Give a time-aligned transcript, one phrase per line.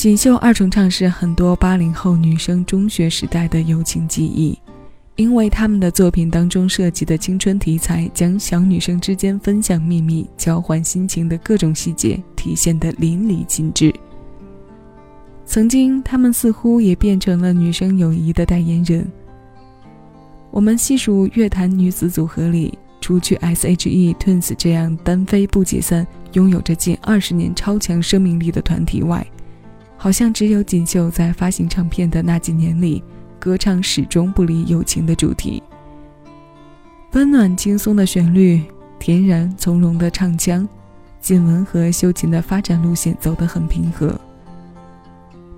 [0.00, 4.58] 锦绣二重唱是很多八零后女生中学时代的友情记忆，
[5.16, 13.94] 因为他们的作品当中涉及的青春题材，将小女生之间分享秘密、交换心情的各种细节体现得淋漓尽致。
[15.44, 19.06] 曾经，他们似乎也变成了女生友谊的代言人。
[20.50, 29.26] 我们细数乐坛女子组合里，除去 S.H.E、Twins 这样单飞不解散、拥有着近二十年超强生命力的团体外，
[30.02, 33.04] 好像只有锦绣在发行唱片的那几年里，
[33.38, 35.62] 歌唱始终不离友情的主题。
[37.12, 38.62] 温暖轻松的旋律，
[38.98, 40.66] 恬然从容的唱腔，
[41.20, 44.18] 锦文和秀琴的发展路线走得很平和，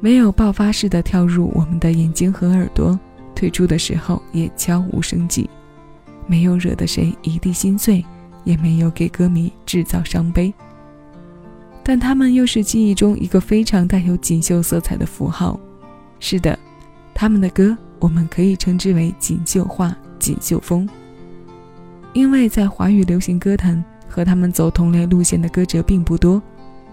[0.01, 2.99] 没有爆发式的跳入我们的眼睛和耳朵。
[3.37, 5.49] 退出的时候也悄无声息，
[6.27, 8.05] 没有惹得谁一地心碎，
[8.43, 10.53] 也没有给歌迷制造伤悲。
[11.83, 15.59] 但他们又是记忆中一个非常带有锦绣色彩的符号。
[16.21, 16.59] 是的，
[17.13, 20.89] 他们的歌我们可以称之为锦绣画、锦绣风，
[22.13, 26.41] 因为在华语流行歌坛和他们走同类路线的歌者并不多，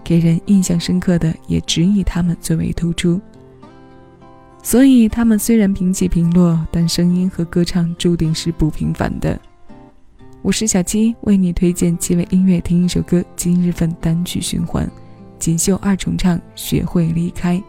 [0.02, 3.20] 给人印象深刻的也只以他们最为突出。
[4.62, 9.40] 所以，他们虽然平起平落，但声音和歌唱注定是不平凡的。
[10.42, 14.86] 我是小七，为你推荐七位音乐听一首歌，今日份单曲循环，
[15.38, 17.62] 《锦绣二重唱》，学会离开。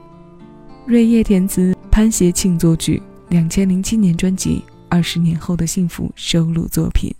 [0.85, 7.13] 瑞叶填词，潘协庆作曲，两千零七年专辑《二十年后的幸福》收录作品。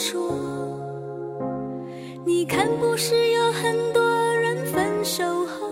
[0.00, 0.32] 说，
[2.24, 4.02] 你看不是有很多
[4.34, 5.68] 人分手后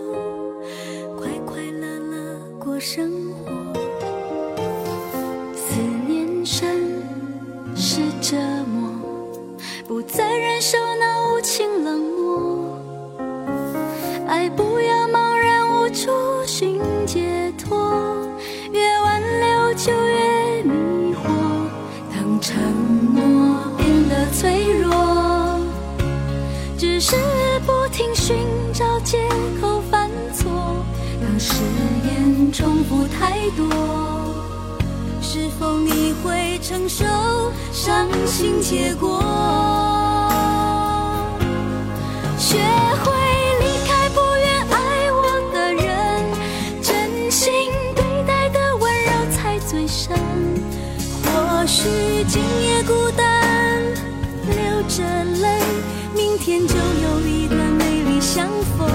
[1.17, 3.51] 快快乐乐过生活？
[5.55, 7.01] 思念深
[7.75, 8.37] 是折
[8.71, 8.91] 磨，
[9.87, 12.77] 不再忍受那无情冷漠，
[14.27, 16.11] 爱不要茫然无处
[16.45, 16.79] 寻。
[26.99, 27.15] 只是
[27.65, 28.35] 不停寻
[28.73, 29.17] 找借
[29.61, 30.83] 口犯错。
[31.21, 31.53] 当誓
[32.03, 33.65] 言重复太多，
[35.21, 37.05] 是否你会承受
[37.71, 39.23] 伤心结果？
[42.37, 43.13] 学会
[43.61, 46.21] 离开不愿爱我的人，
[46.81, 50.17] 真心对待的温柔才最深。
[51.23, 51.87] 或许
[52.27, 53.85] 今夜孤单，
[54.49, 55.01] 流着
[55.41, 55.58] 泪，
[56.29, 58.47] 明天就有一段美丽相
[58.77, 58.87] 逢。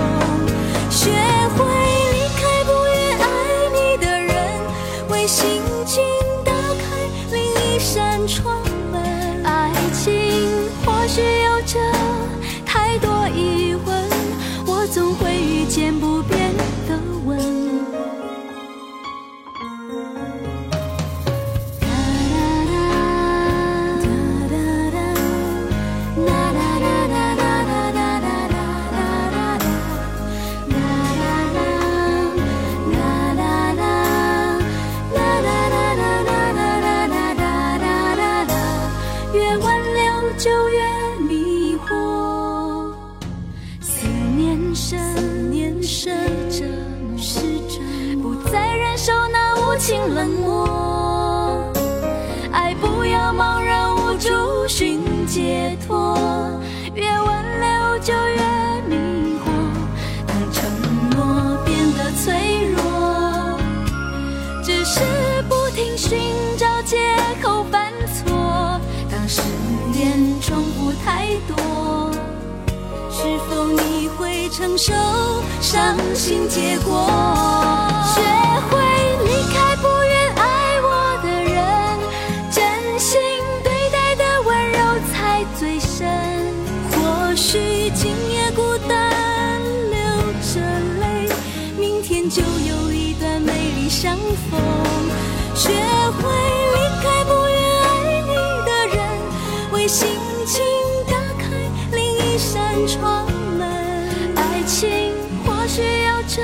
[0.89, 1.11] 学
[1.57, 1.65] 会
[2.13, 3.27] 离开不愿爱
[3.73, 4.61] 你的人，
[5.09, 5.27] 为。
[5.27, 6.05] 心情
[6.45, 6.85] 打开
[7.33, 8.64] 另一扇窗
[50.09, 51.73] 冷漠，
[52.53, 54.29] 爱不要茫然无助
[54.69, 56.17] 寻解脱，
[56.95, 59.47] 越挽留就越迷惑。
[60.27, 60.71] 当承
[61.11, 63.59] 诺变得脆弱，
[64.63, 65.01] 只是
[65.49, 66.19] 不停寻
[66.59, 66.97] 找借
[67.43, 68.79] 口犯错。
[69.11, 69.41] 当失
[69.95, 72.11] 恋重复太多，
[73.11, 74.93] 是否你会承受
[75.61, 77.09] 伤心结果？
[92.29, 93.89] 就有一段美丽。
[93.89, 94.17] 相
[94.51, 94.61] 逢，
[95.55, 96.23] 学会
[96.75, 98.35] 离开不愿爱你
[98.65, 98.99] 的人，
[99.73, 100.09] 为心
[100.47, 100.65] 情
[101.07, 101.45] 打开
[101.93, 103.63] 另一扇窗门。
[104.37, 105.13] 爱情
[105.45, 106.43] 或许要这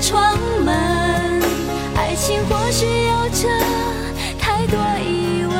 [0.00, 1.42] 窗门。
[1.96, 3.48] 爱情或许有着
[4.38, 5.56] 太多疑问，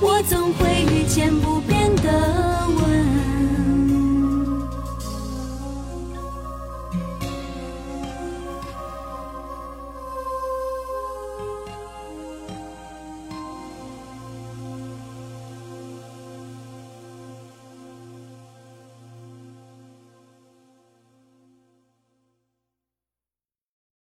[0.00, 1.49] 我总会遇见不。